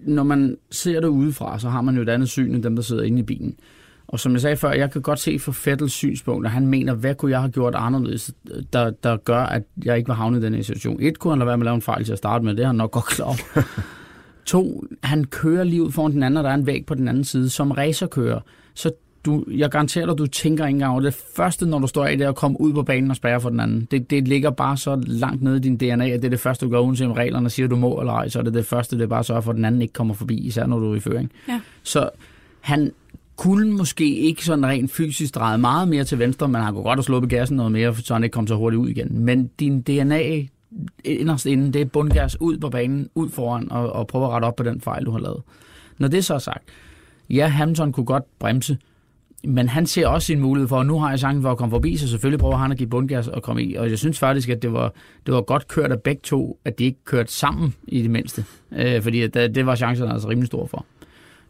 [0.06, 2.82] når man ser det udefra, så har man jo et andet syn end dem, der
[2.82, 3.56] sidder inde i bilen.
[4.08, 6.94] Og som jeg sagde før, jeg kan godt se for Fettels synspunkt, at han mener,
[6.94, 8.32] hvad kunne jeg have gjort anderledes,
[8.72, 11.02] der, der gør, at jeg ikke var havnet i den her situation.
[11.02, 12.62] Et, kunne han lade være med at lave en fejl til at starte med, det
[12.62, 13.36] er han nok godt klar.
[14.50, 17.08] to, han kører lige ud foran den anden, og der er en væg på den
[17.08, 17.50] anden side.
[17.50, 18.40] Som racerkører,
[18.74, 18.90] så
[19.24, 21.14] du, jeg garanterer dig, du tænker ikke engang over det.
[21.36, 23.48] første, når du står af, det er at komme ud på banen og spærre for
[23.48, 23.88] den anden.
[23.90, 26.66] Det, det ligger bare så langt nede i din DNA, at det er det første,
[26.66, 28.96] du gør, uanset om reglerne siger, du må eller ej, så er det det første,
[28.96, 30.92] det er bare at sørge for, at den anden ikke kommer forbi, især når du
[30.92, 31.30] er i føring.
[31.48, 31.60] Ja.
[31.82, 32.10] Så
[32.60, 32.92] han
[33.36, 36.96] kunne måske ikke sådan rent fysisk dreje meget mere til venstre, men han kunne godt
[36.96, 39.18] have slået gassen noget mere, så han ikke kom så hurtigt ud igen.
[39.18, 40.46] Men din DNA
[41.04, 44.46] inderst inden, det er bundgas ud på banen, ud foran, og, og prøve at rette
[44.46, 45.42] op på den fejl, du har lavet.
[45.98, 46.64] Når det så er sagt,
[47.30, 48.78] ja, Hamilton kunne godt bremse,
[49.44, 51.70] men han ser også sin mulighed for, at nu har jeg chancen for at komme
[51.70, 53.74] forbi, så selvfølgelig prøver han at give bundgas og komme i.
[53.74, 54.92] Og jeg synes faktisk, at det var,
[55.26, 58.44] det var godt kørt af begge to, at de ikke kørte sammen i det mindste.
[58.72, 60.86] Øh, fordi at, det var chancen altså rimelig stor for.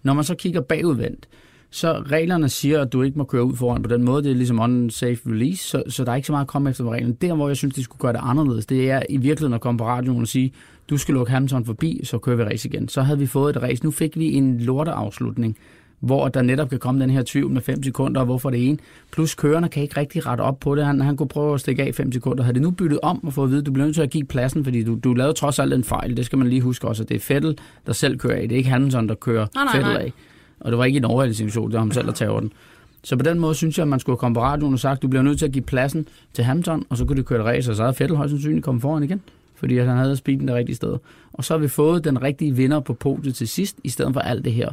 [0.02, 1.28] Når man så kigger bagudvendt,
[1.70, 4.22] så reglerne siger, at du ikke må køre ud foran på den måde.
[4.22, 6.84] Det er ligesom unsafe release, så, så der er ikke så meget at komme efter
[6.84, 7.16] med reglerne.
[7.20, 9.78] Der, hvor jeg synes, de skulle gøre det anderledes, det er i virkeligheden at komme
[9.78, 10.52] på radioen og sige,
[10.90, 12.88] du skal lukke Hamilton forbi, så kører vi race igen.
[12.88, 13.84] Så havde vi fået et race.
[13.84, 15.56] Nu fik vi en lorteafslutning
[16.00, 18.78] hvor der netop kan komme den her tvivl med 5 sekunder, og hvorfor det ene.
[19.12, 20.84] Plus kørerne kan ikke rigtig rette op på det.
[20.84, 22.44] Han, han kunne prøve at stikke af 5 sekunder.
[22.44, 24.10] Havde det nu byttet om og fået at vide, at du bliver nødt til at
[24.10, 26.16] give pladsen, fordi du, du lavede trods alt en fejl.
[26.16, 28.48] Det skal man lige huske også, at det er Fettel, der selv kører af.
[28.48, 30.10] Det er ikke Hamilton, der kører nej, nej, Fettel nej.
[30.60, 32.52] Og det var ikke en overhældningssituation, det var ham selv, der tager den.
[33.04, 35.02] Så på den måde synes jeg, at man skulle komme på radioen og sagt, at
[35.02, 37.44] du bliver nødt til at give pladsen til Hamilton, og så kunne de køre et
[37.44, 39.20] race, og så havde Fettel højst sandsynligt kommet foran igen,
[39.54, 40.96] fordi han havde speeden det rigtige sted.
[41.32, 44.20] Og så har vi fået den rigtige vinder på podiet til sidst, i stedet for
[44.20, 44.68] alt det her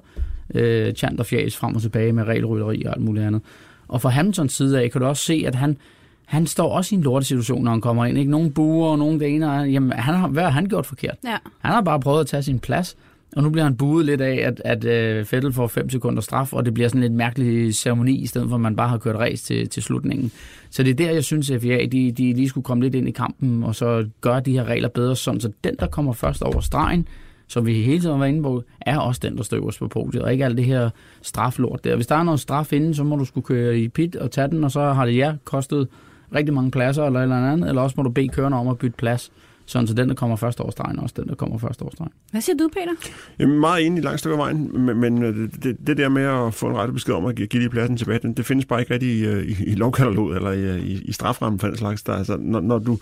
[0.56, 3.42] øh, chant og fjæs frem og tilbage med regelrytteri og alt muligt andet.
[3.88, 5.78] Og fra Hamiltons side af kan du også se, at han,
[6.26, 8.18] han står også i en lortesituation, når han kommer ind.
[8.18, 9.48] Ikke nogen buer og nogen det ene.
[9.48, 11.16] Jamen, han har, hvad har han gjort forkert?
[11.26, 11.38] Ja.
[11.60, 12.98] Han har bare prøvet at tage sin plads,
[13.36, 16.54] og nu bliver han buet lidt af, at, at øh, Fettel får 5 sekunder straf,
[16.54, 19.16] og det bliver sådan lidt mærkelig ceremoni, i stedet for at man bare har kørt
[19.16, 20.32] race til, til slutningen.
[20.70, 23.08] Så det er der, jeg synes, at FIA de, de lige skulle komme lidt ind
[23.08, 26.42] i kampen, og så gøre de her regler bedre, sådan så den, der kommer først
[26.42, 27.08] over stregen,
[27.48, 30.24] som vi hele tiden har inde på, er også den, der står øverst på podiet,
[30.24, 30.90] og ikke alt det her
[31.22, 31.96] straflort der.
[31.96, 34.48] Hvis der er noget straf inden, så må du skulle køre i pit og tage
[34.48, 35.88] den, og så har det ja kostet
[36.36, 38.98] rigtig mange pladser eller eller andet, eller også må du bede kørende om at bytte
[38.98, 39.32] plads,
[39.68, 41.92] sådan så den, der kommer først over stregen, er også den, der kommer først over
[41.92, 42.12] stregen.
[42.32, 43.12] Hvad siger du, Peter?
[43.40, 46.10] Jeg er meget enig i langt stykke af vejen, men, men øh, det, det der
[46.10, 48.46] med at få en rette besked om at give give lige pladsen tilbage, det, det
[48.46, 51.68] findes bare ikke rigtig i, øh, i, i lovkataloget eller i, i, i straframmen for
[51.68, 52.04] den slags.
[52.04, 52.98] Der, altså, når, når du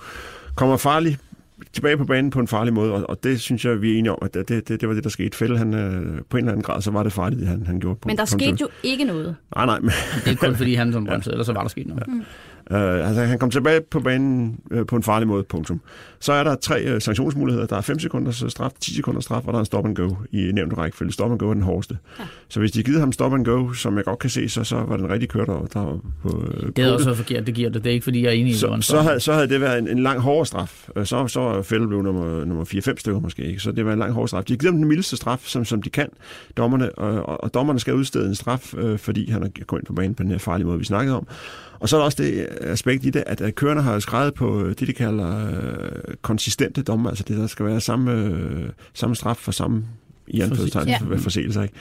[0.55, 1.17] kommer farlig
[1.73, 4.11] tilbage på banen på en farlig måde, og, og det synes jeg, vi er enige
[4.11, 5.37] om, at det, det, det var det, der skete.
[5.37, 7.79] Fælde, han, øh, på en eller anden grad, så var det farligt, det han, han
[7.79, 7.99] gjorde.
[8.01, 9.35] På, Men der skete jo ikke noget.
[9.55, 9.91] Nej, nej, men
[10.25, 12.03] Det er kun fordi han som bremsede, ellers så var der sket noget.
[12.71, 15.81] Øh, altså, han kom tilbage på banen øh, på en farlig måde, punktum.
[16.19, 17.65] Så er der tre øh, sanktionsmuligheder.
[17.67, 19.95] Der er 5 sekunders øh, straf, 10 sekunders straf, og der er en stop and
[19.95, 21.11] go i nævnt rækkefølge.
[21.11, 21.97] Stop and go er den hårdeste.
[22.19, 22.23] Ja.
[22.49, 24.75] Så hvis de givet ham stop and go, som jeg godt kan se, så, så
[24.75, 27.83] var den rigtig kørt over der på øh, Det er også forkert, det giver det.
[27.83, 29.47] Det er ikke fordi, jeg er enig i, at det så, så, havde, så havde
[29.47, 30.89] det været en, en lang hårdere straf.
[30.95, 33.43] Øh, Så, så var Fælde blev nummer, nummer 4-5 stykker måske.
[33.43, 33.59] Ikke?
[33.59, 34.43] Så det var en lang hårdere straf.
[34.43, 36.07] De har givet ham den mildeste straf, som, som de kan,
[36.57, 36.91] dommerne.
[36.99, 39.93] Og, og, og dommerne skal udstede en straf, øh, fordi han er gået ind på
[39.93, 41.27] banen på den her farlige måde, vi snakkede om.
[41.79, 44.75] Og så er der også det aspekt i det, at, kørerne har skrevet på øh,
[44.79, 49.37] det, de kalder øh, konsistente dommer, altså det, der skal være samme, øh, samme straf
[49.37, 49.83] for samme
[50.27, 50.97] i anførselstegn Ja.
[50.97, 51.63] for forseelser.
[51.63, 51.75] Ikke?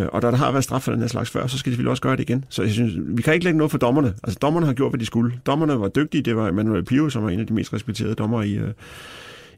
[0.00, 1.74] Øh, og da der har været straf for den her slags før, så skal de
[1.74, 2.44] selvfølgelig også gøre det igen.
[2.48, 4.14] Så jeg synes, vi kan ikke lægge noget for dommerne.
[4.24, 5.32] Altså dommerne har gjort, hvad de skulle.
[5.46, 6.22] Dommerne var dygtige.
[6.22, 8.68] Det var Emmanuel Pio, som var en af de mest respekterede dommer i, øh,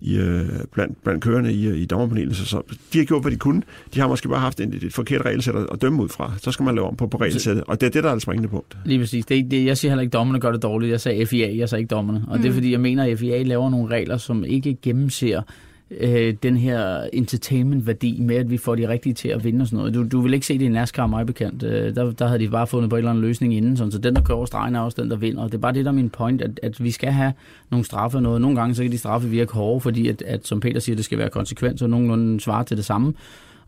[0.00, 2.36] i, øh, blandt, blandt kørende i, øh, i dommerpanelet.
[2.36, 3.62] Så, så de har gjort, hvad de kunne.
[3.94, 6.32] De har måske bare haft et, et forkert regelsæt at, at dømme ud fra.
[6.42, 7.64] Så skal man lave om på, på regelsættet.
[7.66, 8.76] Og det er det, der er det springende punkt.
[8.84, 9.26] Lige præcis.
[9.26, 10.90] Det, det, jeg siger heller ikke, at dommerne gør det dårligt.
[10.90, 12.24] Jeg sagde FIA, jeg sagde ikke dommerne.
[12.28, 12.42] Og mm.
[12.42, 15.42] det er fordi, jeg mener, at FIA laver nogle regler, som ikke gennemser
[15.90, 19.76] øh, den her entertainment-værdi med, at vi får de rigtige til at vinde og sådan
[19.76, 19.94] noget.
[19.94, 21.62] Du, du vil ikke se det i NASCAR, mig bekendt.
[21.62, 23.98] Øh, der, der havde de bare fundet på en eller anden løsning inden, sådan, så
[23.98, 25.42] den, der kører over stregen, er også den, der vinder.
[25.42, 27.32] Og det er bare det, der er min point, at, at vi skal have
[27.70, 28.40] nogle straffe og noget.
[28.40, 31.04] Nogle gange så kan de straffe virke hårde, fordi at, at som Peter siger, det
[31.04, 33.14] skal være konsekvens, og nogenlunde svarer til det samme.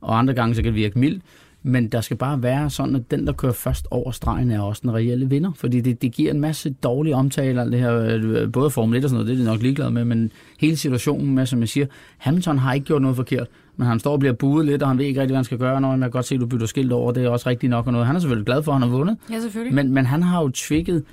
[0.01, 1.23] Og andre gange så kan det virke mildt.
[1.63, 4.81] Men der skal bare være sådan, at den, der kører først over stregen, er også
[4.85, 5.53] den reelle vinder.
[5.57, 9.05] Fordi det, det giver en masse dårlige omtale, alt det her, øh, både Formel 1
[9.05, 11.69] og sådan noget, det er de nok ligeglade med, men hele situationen med, som jeg
[11.69, 11.87] siger,
[12.19, 13.47] Hamilton har ikke gjort noget forkert,
[13.77, 15.59] men han står og bliver buet lidt, og han ved ikke rigtig, hvad han skal
[15.59, 17.71] gøre, når man kan godt se, at du bytter skilt over, det er også rigtigt
[17.71, 18.07] nok og noget.
[18.07, 19.75] Han er selvfølgelig glad for, at han har vundet, Ja, selvfølgelig.
[19.75, 21.05] men, men han har jo trigget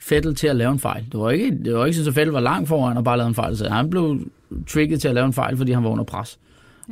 [0.00, 1.04] Fettel til at lave en fejl.
[1.12, 3.28] Det var ikke, det var ikke sådan, at Fettel var langt foran og bare lavede
[3.28, 3.56] en fejl.
[3.56, 4.20] Så han blev
[4.68, 6.38] trigget til at lave en fejl, fordi han var under pres.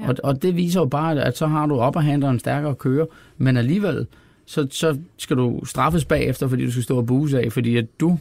[0.03, 0.09] Ja.
[0.09, 2.75] Og, og det viser jo bare, at så har du op og henter en stærkere
[2.75, 3.07] kører,
[3.37, 4.07] men alligevel,
[4.47, 8.01] så, så skal du straffes bagefter, fordi du skal stå og buse af, fordi at
[8.01, 8.19] du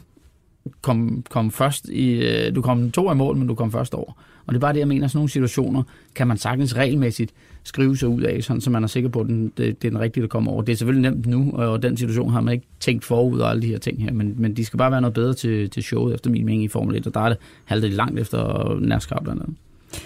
[0.82, 4.12] kom, kom først i, øh, du kom to i mål, men du kom først over.
[4.46, 5.82] Og det er bare det, jeg mener, sådan nogle situationer
[6.14, 7.32] kan man sagtens regelmæssigt
[7.64, 9.90] skrive sig ud af, sådan, så man er sikker på, at den, det, det er
[9.90, 10.62] den rigtige, der kommer over.
[10.62, 13.62] Det er selvfølgelig nemt nu, og den situation har man ikke tænkt forud og alle
[13.62, 16.14] de her ting her, men, men de skal bare være noget bedre til, til showet,
[16.14, 19.42] efter min mening, i Formel 1, og der er det halvdelen langt efter NASCAR blandt
[19.42, 19.56] andet.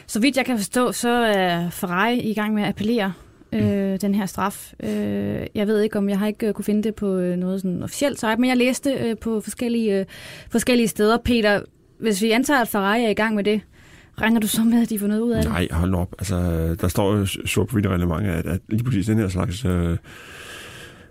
[0.07, 3.13] Så vidt jeg kan forstå, så er Ferrari i gang med at appellere
[3.53, 4.73] øh, den her straf.
[4.83, 7.61] Øh, jeg ved ikke, om jeg har ikke øh, kunne finde det på øh, noget
[7.61, 10.07] sådan officielt site, men jeg læste øh, på forskellige, øh,
[10.51, 11.19] forskellige steder.
[11.25, 11.61] Peter,
[12.01, 13.61] hvis vi antager, at Ferrari er i gang med det,
[14.21, 15.53] regner du så med, at de får noget ud af det?
[15.53, 16.15] Nej, hold op.
[16.19, 16.37] Altså,
[16.81, 19.97] der står jo sort på at, at lige præcis den her slags øh,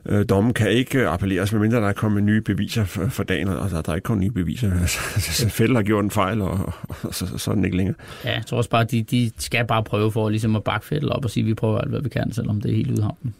[0.05, 3.69] øh, domme kan ikke appelleres, medmindre der er kommet nye beviser for, for dagen, og
[3.69, 4.71] der, der er ikke kommet nye beviser.
[4.81, 7.95] Altså, Fælder har gjort en fejl, og, og, og så, så er den ikke længere.
[8.25, 11.13] Ja, jeg tror også bare, de, de skal bare prøve for ligesom at bakke Fælder
[11.13, 13.33] op og sige, at vi prøver alt, hvad vi kan, selvom det er helt udhavnet.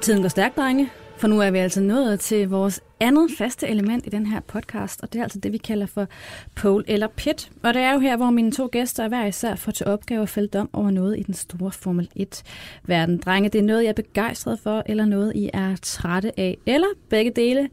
[0.00, 0.90] Tiden går stærkt, drenge.
[1.18, 5.00] For nu er vi altså nået til vores andet faste element i den her podcast,
[5.02, 6.06] og det er altså det, vi kalder for
[6.54, 7.50] pole eller pit.
[7.62, 10.22] Og det er jo her, hvor mine to gæster er hver især får til opgave
[10.22, 13.18] at fælde dom over noget i den store Formel 1-verden.
[13.18, 16.88] Drenge, det er noget, jeg er begejstret for, eller noget, I er trætte af, eller
[17.10, 17.68] begge dele.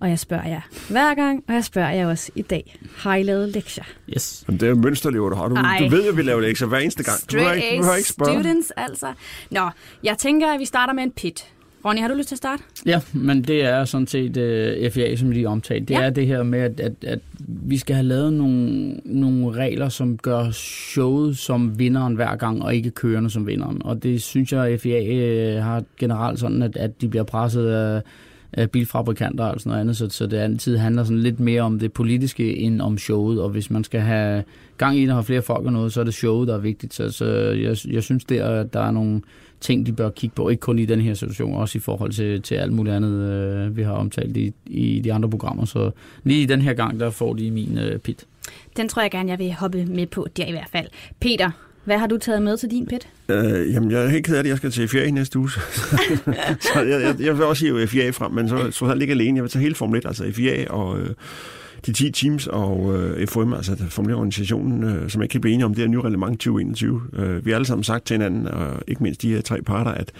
[0.00, 2.76] Og jeg spørger jer hver gang, og jeg spørger jer også i dag.
[2.96, 3.84] Har I lavet lektier?
[4.08, 4.44] Yes.
[4.48, 5.48] Men det er jo mønsterlever, du har.
[5.48, 5.54] Du,
[5.84, 7.20] du ved jo, at vi laver lektier hver eneste gang.
[7.20, 8.42] Du Straight ikke, du behøver ikke spørge.
[8.42, 9.12] students, altså.
[9.50, 9.70] Nå,
[10.02, 11.52] jeg tænker, at vi starter med en pit.
[11.86, 12.62] Ronny, har du lyst til at starte?
[12.86, 15.86] Ja, men det er sådan set uh, FIA, som lige omtalte.
[15.86, 16.02] Det Ja.
[16.02, 17.18] er det her med, at, at, at
[17.48, 22.74] vi skal have lavet nogle, nogle regler, som gør showet som vinderen hver gang, og
[22.74, 23.82] ikke kørende som vinderen.
[23.84, 27.68] Og det synes jeg, at FIA uh, har generelt sådan, at, at de bliver presset
[27.68, 28.02] af,
[28.56, 31.78] Øh, bilfabrikanter og sådan noget andet, så, så det altid handler sådan lidt mere om
[31.78, 33.42] det politiske end om showet.
[33.42, 34.44] Og hvis man skal have
[34.78, 36.58] gang i det og have flere folk og noget, så er det showet, der er
[36.58, 36.94] vigtigt.
[36.94, 39.20] Så, så jeg, jeg synes, der, at der er nogle
[39.60, 42.42] ting, de bør kigge på, ikke kun i den her situation, også i forhold til,
[42.42, 45.64] til alt muligt andet, øh, vi har omtalt i, i de andre programmer.
[45.64, 45.90] Så
[46.24, 48.24] lige i den her gang, der får de min øh, pit.
[48.76, 50.86] Den tror jeg gerne, jeg vil hoppe med på, der i hvert fald.
[51.20, 51.50] Peter,
[51.86, 53.08] hvad har du taget med til din pit?
[53.28, 54.50] Øh, jamen, jeg er helt ked af det.
[54.50, 55.50] Jeg skal til FIA næste uge.
[56.72, 59.36] så jeg, jeg, jeg vil også hive FIA frem, men så tror jeg ikke alene.
[59.36, 61.10] Jeg vil tage hele Formel 1, altså FIA og øh,
[61.86, 65.64] de 10 teams og øh, FOM, altså Formel 1-organisationen, øh, som ikke kan blive enige
[65.64, 67.02] om det her nye reglement 2021.
[67.12, 69.90] Øh, vi har alle sammen sagt til hinanden, og ikke mindst de her tre parter,
[69.90, 70.12] at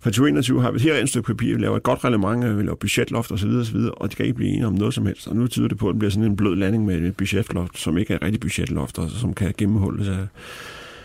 [0.00, 2.76] for 2021 har vi et stykke papir, vi laver et godt reglement, øh, vi laver
[2.76, 5.28] budgetloft osv., osv., og de kan ikke blive enige om noget som helst.
[5.28, 7.78] Og nu tyder det på, at det bliver sådan en blød landing med et budgetloft,
[7.78, 10.26] som ikke er et rigtigt budgetloft, og som kan gennemholdes af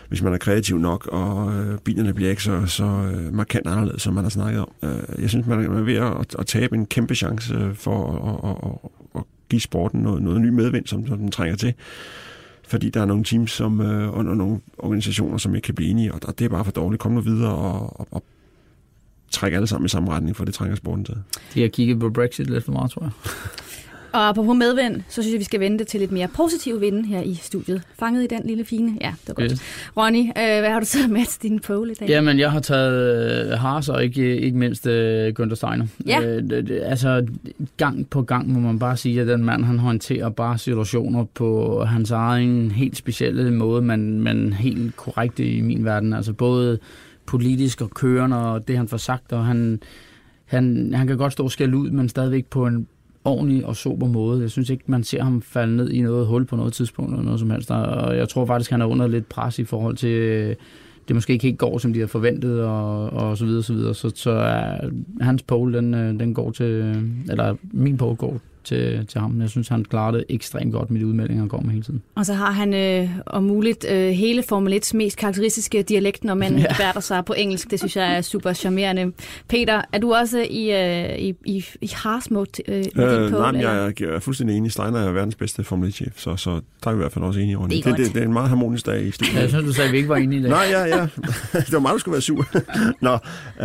[0.08, 4.02] hvis man er kreativ nok, og øh, bilerne bliver ikke så, så øh, markant anderledes,
[4.02, 4.70] som man har snakket om.
[4.82, 8.50] Øh, jeg synes, man er ved at, at tabe en kæmpe chance øh, for at,
[8.50, 8.90] at, at,
[9.20, 11.74] at give sporten noget, noget ny medvind, som, som den trænger til.
[12.68, 16.14] Fordi der er nogle teams som, øh, og nogle organisationer, som ikke kan blive enige,
[16.14, 17.00] og det er bare for dårligt.
[17.00, 18.24] Kom nu videre og, og, og
[19.30, 21.16] trække alle sammen i samme retning, for det trænger sporten til.
[21.54, 23.10] De har kigget på Brexit lidt for meget, tror jeg.
[24.14, 27.22] Og på medvind, så synes jeg, vi skal vente til lidt mere positiv vinde her
[27.22, 27.82] i studiet.
[27.98, 28.98] Fanget i den lille fine?
[29.00, 29.50] Ja, det var godt.
[29.50, 29.62] Yes.
[29.96, 32.08] Ronny, øh, hvad har du taget med til din pole i dag?
[32.08, 35.86] Jamen, jeg har taget øh, Haas og ikke, ikke mindst øh, Günther Steiner.
[36.06, 36.20] Ja.
[36.20, 37.26] Øh, det, det, altså,
[37.76, 41.80] gang på gang må man bare sige, at den mand, han håndterer bare situationer på
[41.84, 46.12] hans egen helt specielle måde, men, men helt korrekt i min verden.
[46.12, 46.78] Altså både
[47.26, 49.80] politisk og kørende og det, han får sagt, og han,
[50.44, 52.86] han, han kan godt stå og skælde ud, men stadigvæk på en
[53.24, 54.42] ordentlig og sober måde.
[54.42, 57.24] Jeg synes ikke, man ser ham falde ned i noget hul på noget tidspunkt eller
[57.24, 57.70] noget som helst.
[57.70, 60.56] Og jeg tror faktisk, han er under lidt pres i forhold til, øh,
[61.08, 63.94] det måske ikke helt går, som de har forventet, og, og så videre, så videre.
[63.94, 66.96] Så, så er hans pole, den, øh, den går til, øh,
[67.30, 69.40] eller min pole går til, til ham.
[69.40, 72.02] Jeg synes, han klarer det ekstremt godt med de udmeldinger, han går med hele tiden.
[72.14, 76.34] Og så har han øh, om muligt øh, hele Formel 1's mest karakteristiske dialekt, når
[76.34, 76.64] man ja.
[76.78, 77.70] Bærter sig på engelsk.
[77.70, 79.12] Det synes jeg er super charmerende.
[79.48, 83.30] Peter, er du også i, øh, i, i, i Haas mode øh, Øh, pole?
[83.30, 83.72] nej, men eller?
[83.72, 84.72] jeg, er- jeg er fuldstændig enig.
[84.72, 87.40] Steiner er verdens bedste Formel 1-chef, så, så der er vi i hvert fald også
[87.40, 87.70] enige, Ronny.
[87.76, 89.34] Det er det, det, det, er en meget harmonisk dag i studiet.
[89.40, 90.50] Jeg synes, du sagde, at vi ikke var enige i det.
[90.50, 91.00] Nej, ja, ja.
[91.52, 92.46] det var mig, der skulle være sur.
[93.06, 93.18] Nå,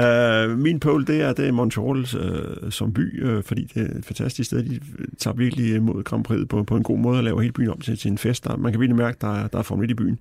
[0.04, 3.98] øh, min pole, det er, det er Montreal øh, som by, øh, fordi det er
[3.98, 4.64] et fantastisk sted.
[4.64, 4.80] De
[5.18, 7.82] tager virkelig imod Grand Prix på, på en god måde og laver hele byen om
[7.82, 8.44] til, til en fest.
[8.44, 10.20] Der, man kan virkelig mærke, at der, der er Formel 1 i byen.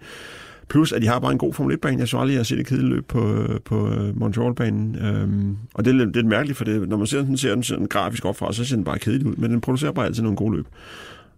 [0.68, 1.98] Plus, at de har bare en god Formel 1-bane.
[1.98, 4.96] Jeg så aldrig, jeg har set et kedeligt løb på, på øh, Montreal-banen.
[4.98, 7.37] Øhm, og det er, lidt- det er lidt mærkeligt, for det, når man ser den,
[7.37, 9.35] ser den sådan grafisk opfra, så ser den bare kedelig ud.
[9.37, 10.66] Men den producerer bare altid nogle gode løb.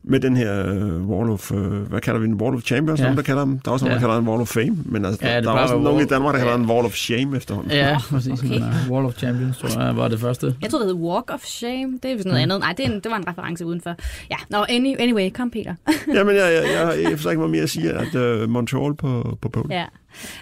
[0.02, 2.34] Med den her øh, Wall of, øh, hvad kalder vi den?
[2.34, 3.04] Wall of Champions, ja.
[3.04, 3.58] Nogen, der kalder dem.
[3.58, 3.94] Der er også nogen, Ja.
[3.94, 6.04] der kalder den Wall of Fame, men altså, Ja, det der er også nogen i
[6.06, 7.72] Danmark, der kalder den Wall of Shame efterhånden.
[7.72, 8.32] Ja, præcis.
[8.32, 8.48] Okay.
[8.48, 10.54] Men, uh, Wall of Champions, tror jeg, var det første.
[10.62, 11.98] Jeg troede, det hed Walk of Shame.
[12.02, 12.60] Det er vist noget andet.
[12.60, 13.94] Nej, det, en, det var en reference udenfor.
[14.30, 15.74] Ja, no, any, anyway, kom Peter.
[16.14, 16.64] Jamen, jeg, jeg,
[16.96, 19.74] jeg, jeg forstår ikke, hvad mere at sige, at uh, Montreal på, på pole.
[19.74, 19.84] ja.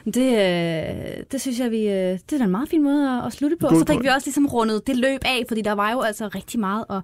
[0.04, 3.26] Det, øh, det synes jeg, vi, øh, det er da en meget fin måde at,
[3.26, 3.68] at slutte på.
[3.68, 6.28] God så fik vi også ligesom rundet det løb af, fordi der var jo altså
[6.28, 7.00] rigtig meget at,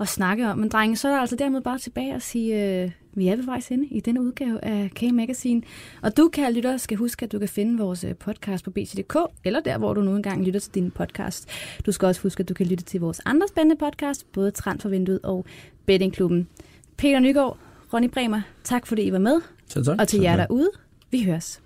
[0.00, 0.58] at snakke om.
[0.58, 3.44] Men drenge, så er der altså dermed bare tilbage at sige, øh, vi er ved
[3.44, 5.62] vejs ende i denne udgave af K-Magazine.
[6.02, 9.16] Og du, kære lytter, skal huske, at du kan finde vores øh, podcast på BT.dk,
[9.44, 11.48] eller der, hvor du nu engang lytter til din podcast.
[11.86, 15.20] Du skal også huske, at du kan lytte til vores andre spændende podcast, både Transfervinduet
[15.22, 15.44] og
[15.86, 16.48] Bettingklubben.
[16.96, 17.58] Peter Nygaard,
[17.92, 19.40] Ronny Bremer, tak fordi I var med.
[19.68, 20.00] Så tak.
[20.00, 20.70] Og til jer derude,
[21.10, 21.62] vi høres.